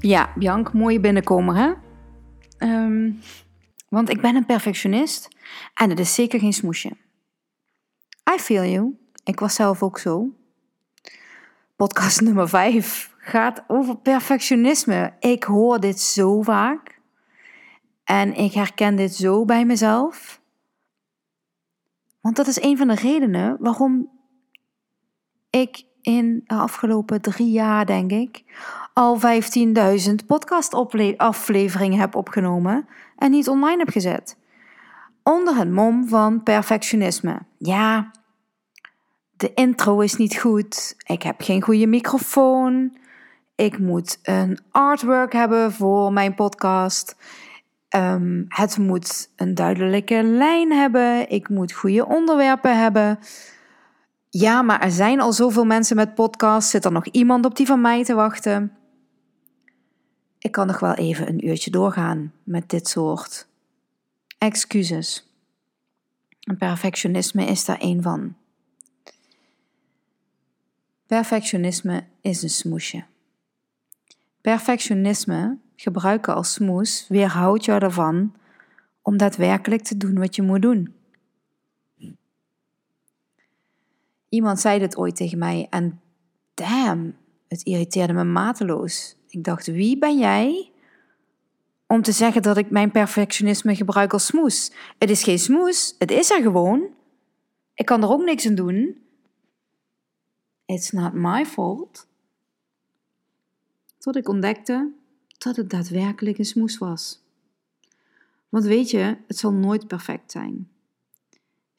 [0.00, 1.72] Ja, Bianc, mooie binnenkomer hè?
[2.58, 3.12] Ehm,
[3.88, 5.28] want ik ben een perfectionist
[5.74, 6.88] en het is zeker geen smoesje.
[8.34, 8.98] I feel you.
[9.24, 10.34] Ik was zelf ook zo.
[11.76, 15.12] Podcast nummer 5 gaat over perfectionisme.
[15.18, 17.00] Ik hoor dit zo vaak.
[18.04, 20.40] En ik herken dit zo bij mezelf.
[22.20, 24.10] Want dat is een van de redenen waarom
[25.50, 28.42] ik in de afgelopen drie jaar, denk ik,
[28.92, 34.36] al 15.000 podcastafleveringen heb opgenomen en niet online heb gezet.
[35.22, 37.38] Onder het mom van perfectionisme.
[37.58, 38.10] Ja,
[39.36, 40.94] de intro is niet goed.
[41.06, 42.96] Ik heb geen goede microfoon.
[43.54, 47.16] Ik moet een artwork hebben voor mijn podcast.
[47.96, 51.30] Um, het moet een duidelijke lijn hebben.
[51.30, 53.18] Ik moet goede onderwerpen hebben.
[54.30, 56.70] Ja, maar er zijn al zoveel mensen met podcasts.
[56.70, 58.72] Zit er nog iemand op die van mij te wachten?
[60.38, 63.46] Ik kan nog wel even een uurtje doorgaan met dit soort
[64.38, 65.28] excuses.
[66.40, 68.34] En perfectionisme is daar één van.
[71.06, 73.04] Perfectionisme is een smoesje.
[74.40, 78.34] Perfectionisme gebruiken als smoes weerhoudt jou ervan
[79.02, 80.94] om daadwerkelijk te doen wat je moet doen.
[84.30, 86.00] Iemand zei dit ooit tegen mij en
[86.54, 87.16] damn,
[87.48, 89.16] het irriteerde me mateloos.
[89.28, 90.72] Ik dacht, wie ben jij
[91.86, 94.72] om te zeggen dat ik mijn perfectionisme gebruik als smoes?
[94.98, 96.88] Het is geen smoes, het is er gewoon.
[97.74, 98.98] Ik kan er ook niks aan doen.
[100.66, 102.06] It's not my fault.
[103.98, 104.92] Tot ik ontdekte
[105.38, 107.22] dat het daadwerkelijk een smoes was.
[108.48, 110.68] Want weet je, het zal nooit perfect zijn.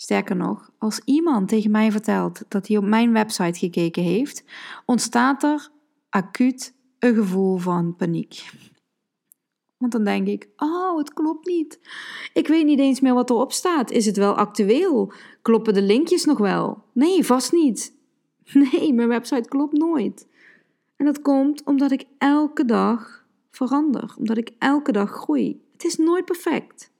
[0.02, 4.44] Sterker nog, als iemand tegen mij vertelt dat hij op mijn website gekeken heeft,
[4.86, 5.70] ontstaat er
[6.10, 8.50] acuut een gevoel van paniek.
[9.78, 11.80] Want dan denk ik: Oh, het klopt niet.
[12.34, 13.92] Ik weet niet eens meer wat erop staat.
[13.92, 15.14] Is het wel actueel?
[15.42, 16.84] Kloppen de linkjes nog wel?
[16.92, 17.94] Nee, vast niet.
[18.72, 20.28] Nee, mijn website klopt nooit.
[20.96, 25.62] En dat komt omdat ik elke dag verander, omdat ik elke dag groei.
[25.72, 26.92] Het is nooit perfect.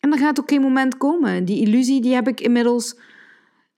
[0.00, 1.44] En er gaat ook geen moment komen.
[1.44, 2.96] Die illusie die heb ik inmiddels,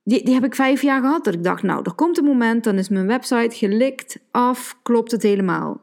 [0.05, 1.25] die, die heb ik vijf jaar gehad.
[1.25, 5.10] Dat ik dacht, nou, er komt een moment, dan is mijn website gelikt, af, klopt
[5.10, 5.81] het helemaal.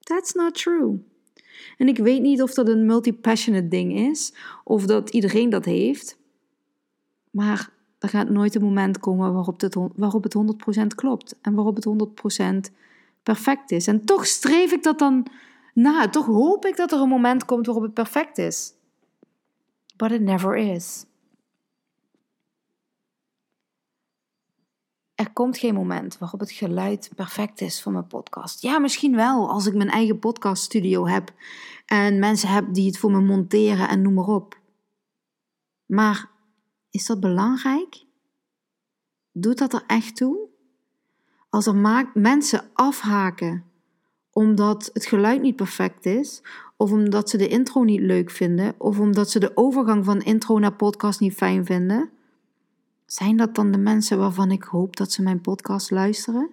[0.00, 1.02] That's not true.
[1.78, 4.34] En ik weet niet of dat een multi-passionate ding is,
[4.64, 6.18] of dat iedereen dat heeft.
[7.30, 10.36] Maar er gaat nooit een moment komen waarop het, waarop het
[10.82, 11.86] 100% klopt en waarop het
[12.68, 12.72] 100%
[13.22, 13.86] perfect is.
[13.86, 15.26] En toch streef ik dat dan
[15.74, 16.08] na.
[16.08, 18.74] Toch hoop ik dat er een moment komt waarop het perfect is
[19.96, 21.04] but it never is.
[25.14, 28.62] Er komt geen moment waarop het geluid perfect is voor mijn podcast.
[28.62, 31.32] Ja, misschien wel als ik mijn eigen podcaststudio heb
[31.86, 34.60] en mensen heb die het voor me monteren en noem maar op.
[35.86, 36.30] Maar
[36.90, 38.04] is dat belangrijk?
[39.32, 40.48] Doet dat er echt toe?
[41.48, 43.64] Als er mensen afhaken
[44.34, 46.42] omdat het geluid niet perfect is,
[46.76, 50.58] of omdat ze de intro niet leuk vinden, of omdat ze de overgang van intro
[50.58, 52.10] naar podcast niet fijn vinden,
[53.06, 56.50] zijn dat dan de mensen waarvan ik hoop dat ze mijn podcast luisteren?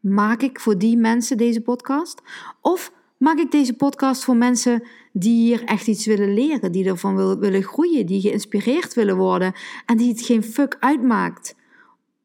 [0.00, 2.22] Maak ik voor die mensen deze podcast?
[2.60, 7.38] Of maak ik deze podcast voor mensen die hier echt iets willen leren, die ervan
[7.38, 9.52] willen groeien, die geïnspireerd willen worden
[9.86, 11.56] en die het geen fuck uitmaakt?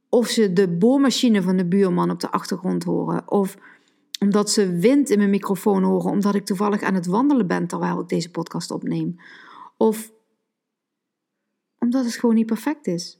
[0.10, 3.58] Of ze de boormachine van de buurman op de achtergrond horen, of
[4.20, 8.00] omdat ze wind in mijn microfoon horen, omdat ik toevallig aan het wandelen ben terwijl
[8.00, 9.20] ik deze podcast opneem.
[9.78, 10.12] Of
[11.80, 13.20] omdat het gewoon niet perfect is.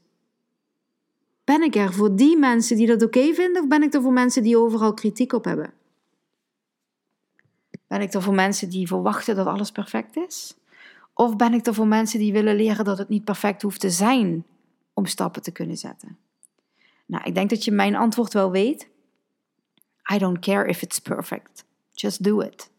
[1.44, 4.12] Ben ik er voor die mensen die dat oké vinden, of ben ik er voor
[4.12, 5.72] mensen die overal kritiek op hebben?
[7.86, 10.56] Ben ik er voor mensen die verwachten dat alles perfect is?
[11.14, 13.90] Of ben ik er voor mensen die willen leren dat het niet perfect hoeft te
[13.90, 14.44] zijn
[14.94, 16.18] om stappen te kunnen zetten?
[17.06, 18.89] Nou, ik denk dat je mijn antwoord wel weet.
[20.12, 21.64] I don't care if it's perfect.
[21.92, 22.70] Just do it.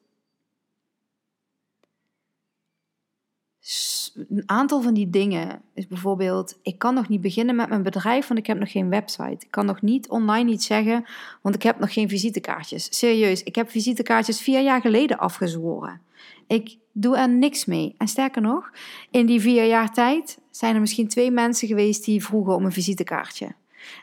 [4.16, 8.28] een aantal van die dingen is bijvoorbeeld, ik kan nog niet beginnen met mijn bedrijf,
[8.28, 9.46] want ik heb nog geen website.
[9.46, 11.06] Ik kan nog niet online iets zeggen,
[11.42, 12.98] want ik heb nog geen visitekaartjes.
[12.98, 16.02] Serieus, ik heb visitekaartjes vier jaar geleden afgezworen.
[16.48, 17.96] Ik doe er niks mee.
[17.98, 18.72] En sterker nog,
[19.12, 22.72] in die vier jaar tijd zijn er misschien twee mensen geweest die vroegen om een
[22.72, 23.56] visitekaartje.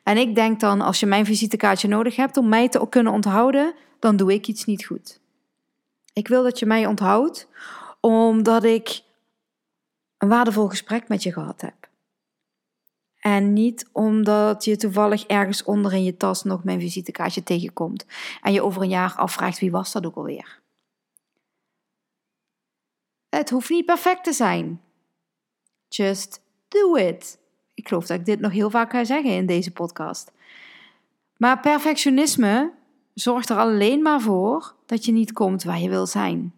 [0.02, 3.74] En ik denk dan, als je mijn visitekaartje nodig hebt om mij te kunnen onthouden,
[3.98, 5.20] dan doe ik iets niet goed.
[6.12, 7.48] Ik wil dat je mij onthoudt,
[8.00, 9.00] omdat ik
[10.18, 11.88] een waardevol gesprek met je gehad heb.
[13.18, 18.06] En niet omdat je toevallig ergens onder in je tas nog mijn visitekaartje tegenkomt
[18.42, 20.60] en je over een jaar afvraagt wie was dat ook alweer.
[23.28, 24.80] Het hoeft niet perfect te zijn.
[25.88, 27.38] Just do it.
[27.78, 30.32] Ik geloof dat ik dit nog heel vaak ga zeggen in deze podcast.
[31.36, 32.72] Maar perfectionisme
[33.14, 36.52] zorgt er alleen maar voor dat je niet komt waar je wil zijn.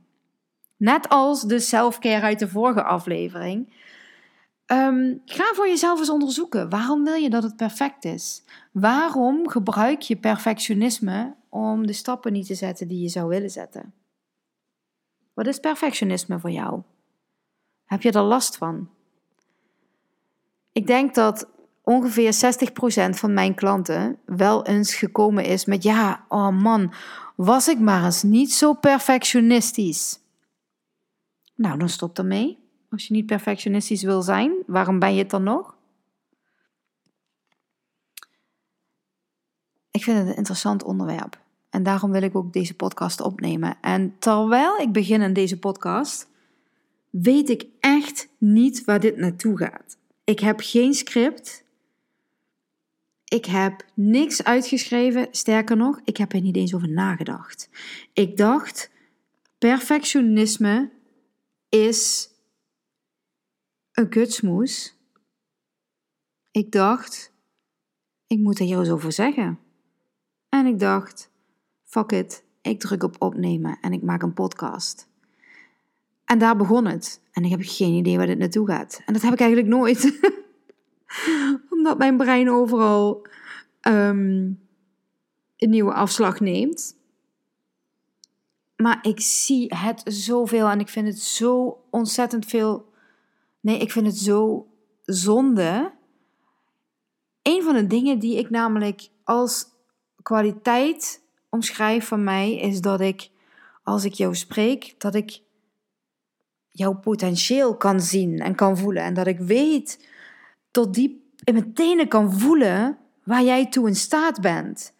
[0.76, 3.72] Net als de selfcare uit de vorige aflevering.
[4.67, 6.69] Ehm, ga voor jezelf eens onderzoeken.
[6.69, 8.43] Waarom wil je dat het perfect is?
[8.72, 13.93] Waarom gebruik je perfectionisme om de stappen niet te zetten die je zou willen zetten?
[15.34, 16.82] Wat is perfectionisme voor jou?
[17.84, 18.88] Heb je er last van?
[20.72, 21.49] Ik denk dat
[21.82, 22.38] ongeveer 60%
[23.11, 26.93] van mijn klanten wel eens gekomen is met: ja, oh man,
[27.37, 30.20] was ik maar eens niet zo perfectionistisch.
[31.55, 32.58] Nou, dan stop ermee.
[32.90, 35.76] Als je niet perfectionistisch wil zijn, waarom ben je het dan nog?
[39.90, 41.40] Ik vind het een interessant onderwerp.
[41.70, 43.76] En daarom wil ik ook deze podcast opnemen.
[43.81, 46.28] En terwijl ik begin in deze podcast,
[47.11, 49.99] weet ik echt niet waar dit naartoe gaat.
[50.31, 51.65] Ik heb geen script.
[53.25, 55.29] Ik heb niks uitgeschreven.
[55.31, 57.69] Sterker nog, ik heb er niet eens over nagedacht.
[58.12, 58.91] Ik dacht,
[59.59, 60.91] perfectionisme
[61.69, 62.31] is
[63.93, 64.97] een kutsmoes.
[66.50, 67.32] Ik dacht,
[68.27, 69.59] ik moet er hier eens over zeggen.
[70.49, 71.31] En ik dacht,
[71.85, 75.09] fuck it, ik druk op opnemen en ik maak een podcast.
[76.31, 77.21] En daar begon het.
[77.32, 79.03] En ik heb geen idee waar dit naartoe gaat.
[79.06, 80.21] En dat heb ik eigenlijk nooit.
[81.71, 83.27] Omdat mijn brein overal
[83.88, 84.61] um,
[85.56, 86.97] een nieuwe afslag neemt.
[88.77, 92.93] Maar ik zie het zoveel en ik vind het zo ontzettend veel.
[93.61, 94.67] Nee, ik vind het zo
[95.05, 95.93] zonde.
[97.43, 99.67] Een van de dingen die ik namelijk als
[100.23, 103.31] kwaliteit omschrijf van mij is dat ik,
[103.82, 105.43] als ik jou spreek, dat ik
[106.70, 109.02] jouw potentieel kan zien en kan voelen.
[109.02, 110.08] En dat ik weet
[110.70, 114.93] tot diep in mijn tenen kan voelen waar jij toe in staat bent.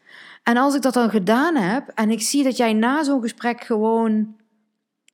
[0.43, 3.65] En als ik dat dan gedaan heb en ik zie dat jij na zo'n gesprek
[3.65, 4.37] gewoon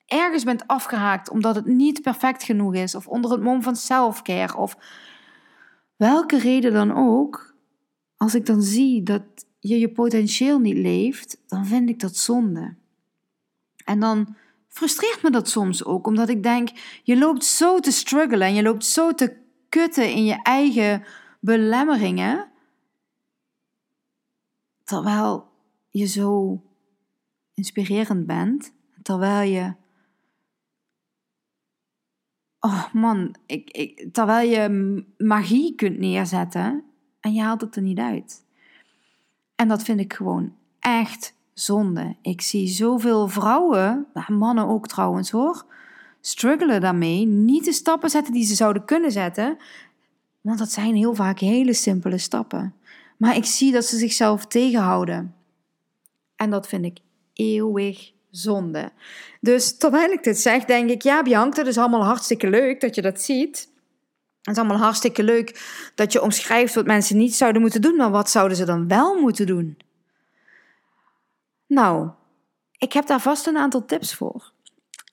[0.06, 4.56] ergens bent afgehaakt omdat het niet perfect genoeg is, of onder het mom van selfcare,
[4.56, 4.76] of
[5.96, 7.54] welke reden dan ook,
[8.16, 9.22] als ik dan zie dat
[9.58, 12.74] je je potentieel niet leeft, dan vind ik dat zonde.
[13.84, 14.36] En dan
[14.76, 16.68] frustreert me dat soms ook, omdat ik denk,
[17.02, 19.36] je loopt zo te struggelen en je loopt zo te
[19.68, 21.04] kutten in je eigen
[21.40, 22.50] belemmeringen,
[24.84, 25.48] terwijl
[25.90, 26.62] je zo
[27.54, 29.74] inspirerend bent, terwijl je,
[32.60, 36.84] oh man, ik, ik, terwijl je magie kunt neerzetten
[37.20, 38.44] en je haalt het er niet uit.
[39.54, 42.16] En dat vind ik gewoon echt zonde.
[42.22, 45.64] Ik zie zoveel vrouwen, mannen ook trouwens hoor,
[46.20, 49.56] struggelen daarmee, niet de stappen zetten die ze zouden kunnen zetten.
[50.40, 52.74] Want dat zijn heel vaak hele simpele stappen.
[53.16, 55.34] Maar ik zie dat ze zichzelf tegenhouden.
[56.36, 56.98] En dat vind ik
[57.32, 58.92] eeuwig zonde.
[59.40, 62.94] Dus terwijl ik dit zeg, denk ik, ja Bianca, het is allemaal hartstikke leuk dat
[62.94, 63.68] je dat ziet.
[64.42, 65.60] Het is allemaal hartstikke leuk
[65.94, 69.20] dat je omschrijft wat mensen niet zouden moeten doen, maar wat zouden ze dan wel
[69.20, 69.76] moeten doen?
[71.66, 72.10] Nou,
[72.78, 74.52] ik heb daar vast een aantal tips voor.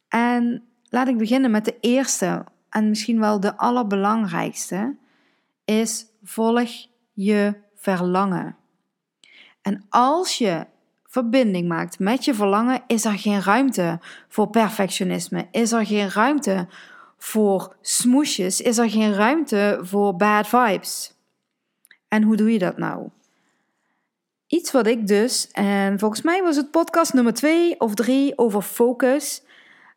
[0.07, 4.95] En laat ik beginnen met de eerste en misschien wel de allerbelangrijkste,
[5.65, 6.69] is volg
[7.13, 8.55] je verlangen.
[9.61, 10.65] En als je
[11.05, 16.67] verbinding maakt met je verlangen, is er geen ruimte voor perfectionisme, is er geen ruimte
[17.17, 21.13] voor smoesjes, is er geen ruimte voor bad vibes.
[22.07, 23.09] En hoe doe je dat nou?
[24.53, 28.61] Iets wat ik dus, en volgens mij was het podcast nummer twee of drie over
[28.61, 29.43] focus.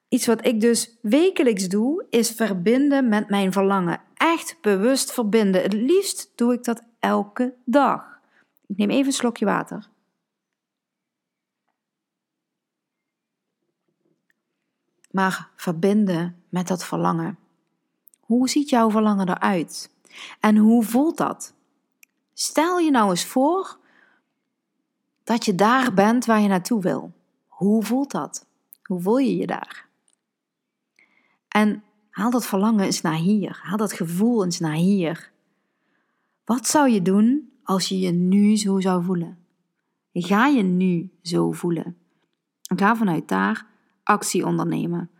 [0.09, 4.01] Iets wat ik dus wekelijks doe, is verbinden met mijn verlangen.
[4.15, 5.63] Echt bewust verbinden.
[5.63, 8.21] Het liefst doe ik dat elke dag.
[8.67, 9.89] Ik neem even een slokje water.
[15.11, 17.39] Maar verbinden met dat verlangen.
[18.21, 19.91] Hoe ziet jouw verlangen eruit?
[20.41, 21.55] En hoe voelt dat?
[22.33, 23.85] Stel je nou eens voor
[25.27, 27.13] dat je daar bent waar je naartoe wil.
[27.47, 28.47] Hoe voelt dat?
[28.83, 29.87] Hoe voel je je daar?
[31.49, 33.61] En haal dat verlangen eens naar hier.
[33.63, 35.31] Haal dat gevoel eens naar hier.
[36.45, 39.39] Wat zou je doen als je je nu zo zou voelen?
[40.13, 41.97] Ga je nu zo voelen?
[42.63, 43.67] En ga vanuit daar
[44.03, 45.11] actie ondernemen.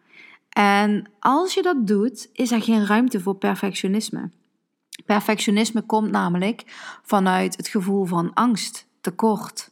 [0.49, 4.31] En als je dat doet, is er geen ruimte voor perfectionisme.
[5.07, 6.63] Perfectionisme komt namelijk
[7.03, 9.71] vanuit het gevoel van angst, tekort,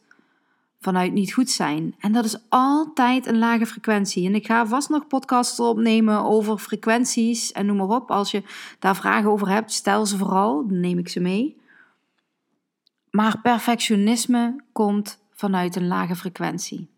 [0.85, 1.95] vanuit niet goed zijn.
[1.99, 4.27] En dat is altijd een lage frequentie.
[4.27, 8.11] En ik ga vast nog podcasts opnemen over frequenties en noem maar op.
[8.11, 8.43] Als je
[8.79, 11.57] daar vragen over hebt, stel ze vooral, dan neem ik ze mee.
[13.11, 16.89] Maar perfectionisme komt vanuit een lage frequentie.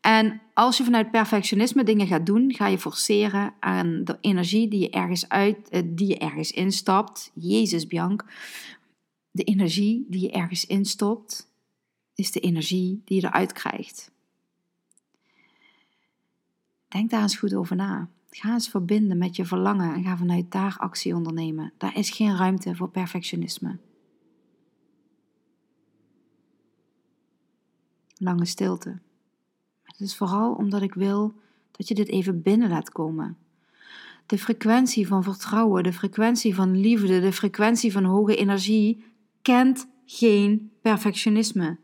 [0.00, 4.80] En als je vanuit perfectionisme dingen gaat doen, ga je forceren aan de energie die
[4.80, 7.30] je ergens uit, eh, die je ergens instapt.
[7.34, 8.24] Jezus, Bianc.
[9.30, 11.54] De energie die je ergens instopt,
[12.16, 14.10] is de energie die je eruit krijgt.
[16.88, 18.08] Denk daar eens goed over na.
[18.30, 21.72] Ga eens verbinden met je verlangen en ga vanuit daar actie ondernemen.
[21.78, 23.78] Daar is geen ruimte voor perfectionisme.
[28.16, 28.98] Lange stilte.
[29.82, 31.34] Het is vooral omdat ik wil
[31.70, 33.36] dat je dit even binnen laat komen.
[34.26, 39.04] De frequentie van vertrouwen, de frequentie van liefde, de frequentie van hoge energie
[39.42, 41.78] kent geen perfectionisme,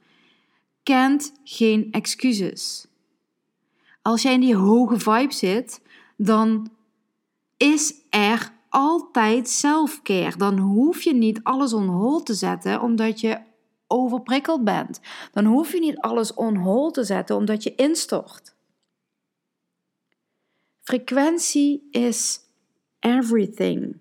[0.83, 2.87] kent geen excuses.
[4.03, 5.81] Als jij in die hoge vibe zit,
[6.17, 6.71] dan
[7.57, 10.37] is er altijd selfcare.
[10.37, 13.41] Dan hoef je niet alles on hold te zetten omdat je
[13.87, 15.01] overprikkeld bent.
[15.33, 18.55] Dan hoef je niet alles on hold te zetten omdat je instort.
[20.81, 22.41] Frequentie is
[23.01, 23.97] everything.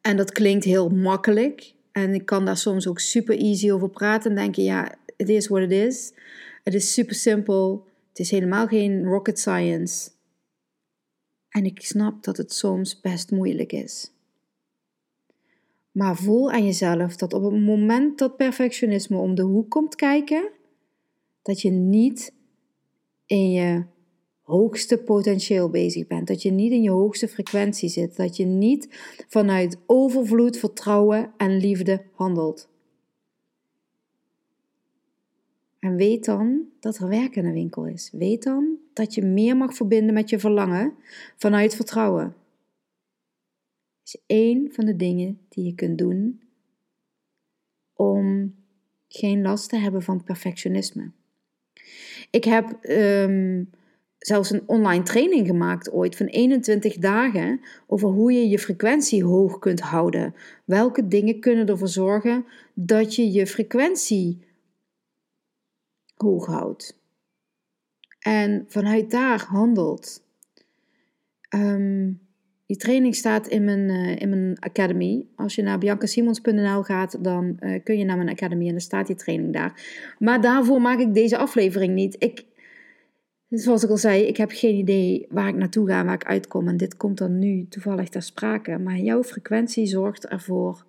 [0.00, 1.74] En dat klinkt heel makkelijk.
[1.94, 5.48] En ik kan daar soms ook super easy over praten en denken, ja, it is
[5.48, 6.12] what it is.
[6.62, 7.86] Het is super simpel.
[8.08, 10.10] Het is helemaal geen rocket science.
[11.48, 14.12] En ik snap dat het soms best moeilijk is.
[15.90, 20.50] Maar voel aan jezelf dat op het moment dat perfectionisme om de hoek komt kijken,
[21.42, 22.32] dat je niet
[23.26, 23.84] in je
[24.44, 26.26] hoogste potentieel bezig bent.
[26.26, 28.16] Dat je niet in je hoogste frequentie zit.
[28.16, 28.88] Dat je niet
[29.28, 32.68] vanuit overvloed, vertrouwen en liefde handelt.
[35.78, 38.10] En weet dan dat er werk in de winkel is.
[38.12, 40.94] Weet dan dat je meer mag verbinden met je verlangen
[41.36, 42.34] vanuit vertrouwen
[44.04, 46.40] is één van de dingen die je kunt doen
[47.92, 48.54] om
[49.08, 51.10] geen last te hebben van perfectionisme.
[52.30, 53.70] Ik heb um,
[54.26, 59.58] zelfs een online training gemaakt ooit van 21 dagen over hoe je je frequentie hoog
[59.58, 60.34] kunt houden.
[60.64, 64.44] Welke dingen kunnen ervoor zorgen dat je je frequentie
[66.14, 67.02] hoog houdt.
[68.18, 70.22] En vanuit daar handelt.
[71.54, 72.20] Um,
[72.66, 75.26] die training staat in mijn, uh, in mijn academy.
[75.36, 79.06] Als je naar biancasimons.nl gaat, dan uh, kun je naar mijn academy en dan staat
[79.06, 79.82] die training daar.
[80.18, 82.16] Maar daarvoor maak ik deze aflevering niet.
[82.18, 82.44] Ik,
[83.58, 86.68] zoals ik al zei, ik heb geen idee waar ik naartoe ga, waar ik uitkom.
[86.68, 88.78] En dit komt dan nu toevallig ter sprake.
[88.78, 90.84] Maar jouw frequentie zorgt ervoor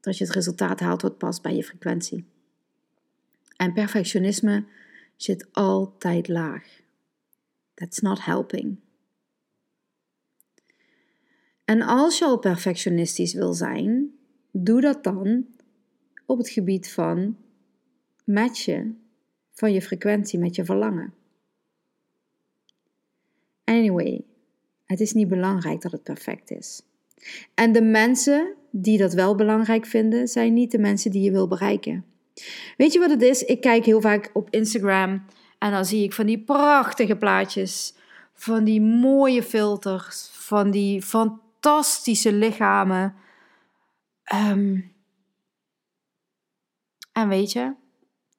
[0.00, 2.24] dat je het resultaat haalt wat past bij je frequentie.
[3.56, 4.64] En perfectionisme
[5.16, 6.80] zit altijd laag.
[7.74, 8.76] That's not helping.
[11.64, 14.14] En als je al perfectionistisch wil zijn,
[14.50, 15.46] doe dat dan
[16.26, 17.36] op het gebied van
[18.24, 19.03] matchen
[19.54, 21.14] van je frequentie met je verlangen.
[23.64, 24.24] Anyway,
[24.84, 26.82] het is niet belangrijk dat het perfect is.
[27.54, 31.48] En de mensen die dat wel belangrijk vinden, zijn niet de mensen die je wil
[31.48, 32.04] bereiken.
[32.76, 33.42] Weet je wat het is?
[33.42, 35.24] Ik kijk heel vaak op Instagram
[35.58, 37.94] en dan zie ik van die prachtige plaatjes,
[38.34, 43.14] van die mooie filters, van die fantastische lichamen.
[44.24, 44.80] Ehm,
[47.12, 47.74] en weet je,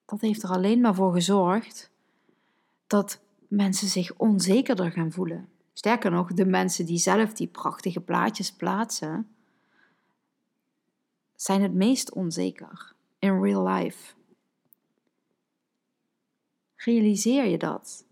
[0.05, 1.89] dat heeft er alleen maar voor gezorgd
[2.87, 5.49] dat mensen zich onzekerder gaan voelen.
[5.73, 9.35] Sterker nog, de mensen die zelf die prachtige plaatjes plaatsen,
[11.35, 14.13] zijn het meest onzeker in real life.
[16.75, 18.05] Realiseer je dat?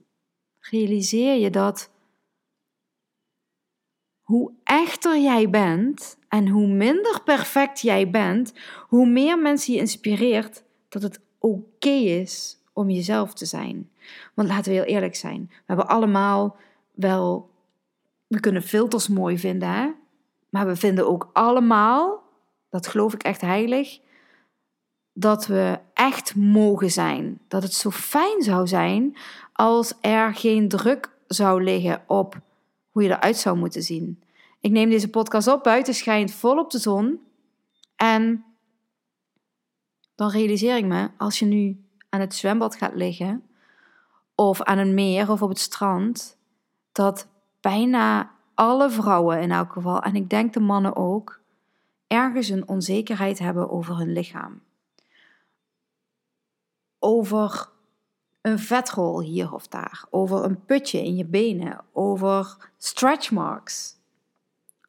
[0.59, 1.91] Realiseer je dat
[4.21, 8.53] hoe echter jij bent en hoe minder perfect jij bent,
[8.88, 13.89] hoe meer mensen je inspireert dat het oké is om jezelf te zijn.
[14.33, 16.55] Want laten we heel eerlijk zijn, we hebben allemaal
[16.91, 17.50] wel,
[18.27, 19.89] we kunnen filters mooi vinden, hè?
[20.50, 22.23] maar we vinden ook allemaal,
[22.69, 24.00] dat geloof ik echt heilig,
[25.13, 27.39] dat we echt mogen zijn.
[27.47, 29.17] Dat het zo fijn zou zijn
[29.53, 32.41] als er geen druk zou liggen op
[32.89, 34.23] hoe je eruit zou moeten zien.
[34.59, 37.19] Ik neem deze podcast op, buiten schijnt volop de zon.
[37.95, 38.45] En
[40.15, 43.43] dan realiseer ik me, als je nu aan het zwembad gaat liggen,
[44.36, 46.38] of aan een meer of op het strand,
[46.91, 47.27] dat
[47.62, 51.41] bijna alle vrouwen in elk geval, en ik denk de mannen ook,
[52.08, 54.62] ergens een onzekerheid hebben over hun lichaam.
[57.00, 57.70] Over
[58.41, 63.96] een vetrol hier of daar, over een putje in je benen, over stretch marks,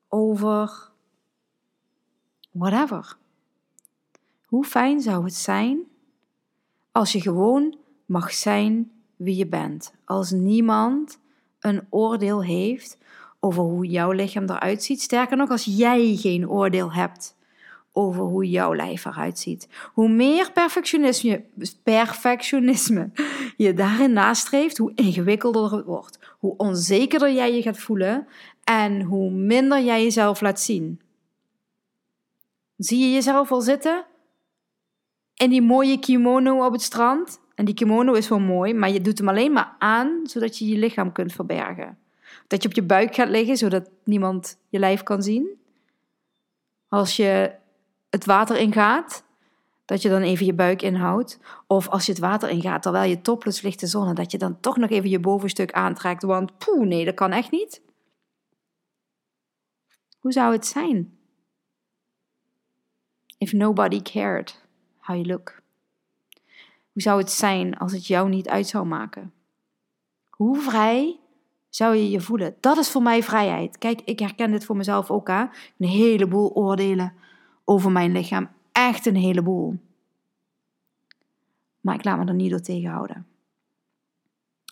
[0.09, 0.91] over
[2.51, 3.17] whatever.
[4.55, 5.79] Hoe fijn zou het zijn
[6.93, 11.19] als je gewoon mag zijn wie je bent, als niemand
[11.61, 12.99] een oordeel heeft
[13.41, 15.01] over hoe jouw lichaam eruit ziet.
[15.01, 17.37] Sterker nog, als jij geen oordeel hebt
[17.93, 19.69] over hoe jouw lijf eruit ziet.
[19.93, 21.45] Hoe meer perfectionisme,
[21.83, 23.11] perfectionisme
[23.57, 26.19] je daarin nastreeft, hoe ingewikkelder het wordt.
[26.39, 28.27] Hoe onzekerder jij je gaat voelen
[28.65, 31.01] en hoe minder jij jezelf laat zien.
[32.77, 34.05] Zie je jezelf al zitten
[35.35, 37.41] in die mooie kimono op het strand?
[37.55, 40.67] En die kimono is wel mooi, maar je doet hem alleen maar aan zodat je
[40.67, 41.99] je lichaam kunt verbergen.
[42.47, 45.49] Dat je op je buik gaat liggen zodat niemand je lijf kan zien.
[46.89, 47.53] Als je
[48.11, 49.25] het water ingaat,
[49.85, 51.39] dat je dan even je buik inhoudt.
[51.67, 54.61] Of als je het water ingaat terwijl je topless ligt de zon, dat je dan
[54.61, 56.23] toch nog even je bovenstuk aantrekt.
[56.23, 57.83] Want poeh, nee, dat kan echt niet.
[60.19, 61.19] Hoe zou het zijn?
[63.39, 64.64] If nobody cared
[65.05, 65.63] how you look.
[66.93, 69.33] Hoe zou het zijn als het jou niet uit zou maken?
[70.31, 71.21] Hoe vrij
[71.69, 72.57] zou je je voelen?
[72.61, 73.79] Dat is voor mij vrijheid.
[73.79, 75.29] Kijk, ik herken dit voor mezelf ook.
[75.29, 75.45] Hè?
[75.79, 77.13] Een heleboel oordelen
[77.65, 78.49] over mijn lichaam.
[78.73, 79.79] Echt een heleboel.
[81.81, 83.27] Maar ik laat me er niet door tegenhouden.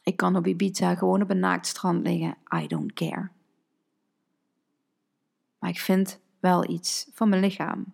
[0.03, 2.37] Ik kan op Ibiza gewoon op een naakt strand liggen.
[2.63, 3.29] I don't care.
[5.59, 7.85] Maar ik vind wel iets van mijn lichaam.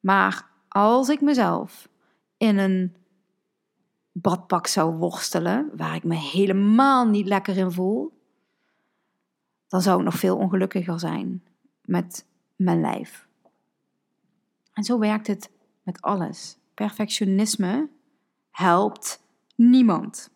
[0.00, 1.88] Maar als ik mezelf
[2.36, 2.96] in een
[4.12, 8.12] badpak zou worstelen, waar ik me helemaal niet lekker in voel,
[9.68, 11.42] dan zou ik nog veel ongelukkiger zijn
[11.84, 13.28] met mijn lijf.
[14.72, 15.50] En zo werkt het
[15.82, 16.56] met alles.
[16.74, 17.88] Perfectionisme
[18.50, 19.22] helpt
[19.54, 20.30] niemand.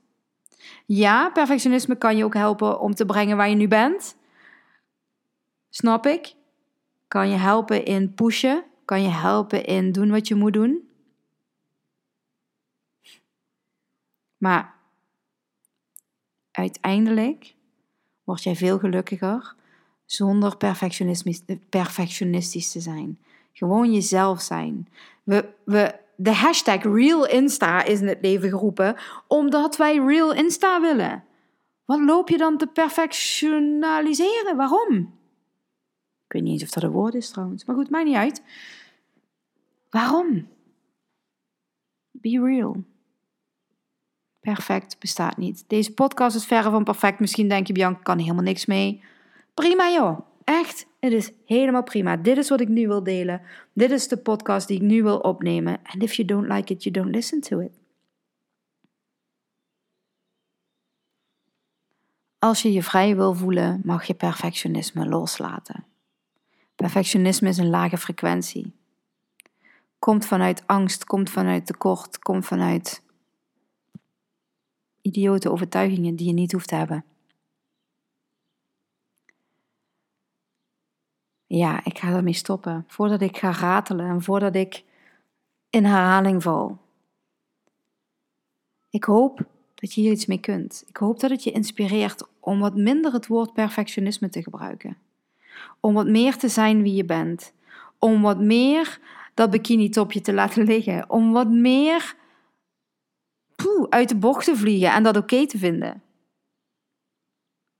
[0.87, 4.16] Ja, perfectionisme kan je ook helpen om te brengen waar je nu bent.
[5.68, 6.35] Snap ik?
[7.09, 8.64] Kan je helpen in pushen?
[8.88, 10.88] Kan je helpen in doen wat je moet doen?
[14.37, 14.74] Maar
[16.51, 17.55] uiteindelijk
[18.24, 19.55] word jij veel gelukkiger
[20.05, 20.57] zonder
[21.68, 23.18] perfectionistisch te zijn.
[23.53, 24.88] Gewoon jezelf zijn.
[25.22, 28.96] We, we, de hashtag Real Insta is in het leven geroepen
[29.27, 31.24] omdat wij Real Insta willen.
[31.85, 34.57] Wat loop je dan te perfectionaliseren?
[34.57, 35.16] Waarom?
[36.24, 37.64] Ik weet niet eens of dat een woord is trouwens.
[37.64, 38.42] Maar goed, maakt niet uit.
[39.90, 40.48] Waarom?
[42.11, 42.85] Be real.
[44.40, 45.64] Perfect bestaat niet.
[45.66, 47.20] Deze podcast is verre van perfect.
[47.20, 49.03] Misschien denk je, Bianca, kan helemaal niks mee.
[49.55, 50.20] Prima joh.
[50.44, 52.16] Echt, het is helemaal prima.
[52.16, 53.42] Dit is wat ik nu wil delen.
[53.72, 55.81] Dit is de podcast die ik nu wil opnemen.
[55.83, 57.79] And if you don't like it, you don't listen to it.
[62.38, 65.85] Als je je vrij wil voelen, mag je perfectionisme loslaten.
[66.74, 68.72] Perfectionisme is een lage frequentie.
[69.98, 73.02] Komt vanuit angst, komt vanuit tekort, komt vanuit
[75.00, 77.04] idiote overtuigingen die je niet hoeft te hebben.
[81.46, 82.84] Ja, ik ga ermee stoppen.
[82.87, 84.84] Voordat ik ga ratelen en voordat ik
[85.70, 86.78] in herhaling val.
[88.90, 90.84] Ik hoop dat je hier iets mee kunt.
[90.87, 94.96] Ik hoop dat het je inspireert om wat minder het woord perfectionisme te gebruiken.
[95.80, 97.52] Om wat meer te zijn wie je bent.
[97.98, 99.00] Om wat meer
[99.38, 101.11] dat bikini-topje te laten liggen.
[101.11, 102.16] Om wat meer
[103.57, 106.03] poeh, uit de bocht te vliegen en dat oké te vinden.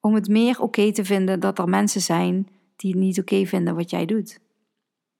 [0.01, 3.75] Om het meer oké te vinden dat er mensen zijn die het niet oké vinden
[3.75, 4.41] wat jij doet.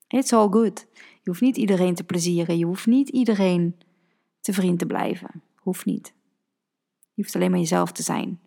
[0.09, 0.87] It's all good.
[0.95, 2.59] Je hoeft niet iedereen te plezieren.
[2.59, 3.77] Je hoeft niet iedereen
[4.41, 5.43] te vriend te blijven.
[5.57, 6.13] Hoeft niet.
[7.15, 8.41] Je hoeft alleen maar jezelf te zijn.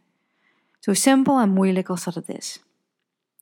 [0.80, 2.64] Zo simpel en moeilijk als dat het is.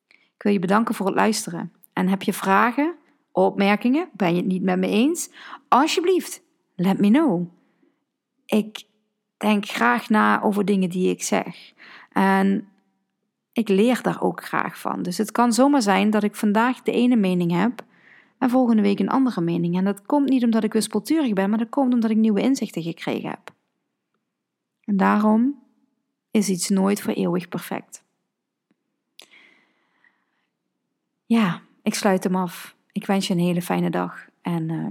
[0.07, 1.73] Ik wil je bedanken voor het luisteren.
[1.93, 2.98] En heb je vragen,
[3.45, 4.09] opmerkingen?
[4.13, 5.29] Ben je het niet met me eens?
[5.67, 6.41] Alsjeblieft,
[6.75, 7.47] let me know.
[8.45, 8.83] Ik
[9.37, 11.73] denk graag na over dingen die ik zeg.
[12.11, 12.67] En
[13.53, 15.03] ik leer daar ook graag van.
[15.03, 17.83] Dus het kan zomaar zijn dat ik vandaag de ene mening heb
[18.37, 19.77] en volgende week een andere mening.
[19.77, 22.81] En dat komt niet omdat ik wispelturig ben, maar dat komt omdat ik nieuwe inzichten
[22.81, 23.53] gekregen heb.
[24.83, 25.63] En daarom
[26.31, 28.03] is iets nooit voor eeuwig perfect.
[31.25, 32.75] Ja, ik sluit hem af.
[32.99, 34.87] Ik wens je een hele fijne dag en uh,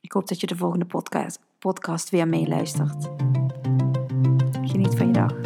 [0.00, 3.08] ik hoop dat je de volgende podcast, podcast weer meeluistert.
[4.62, 5.45] Geniet van je dag.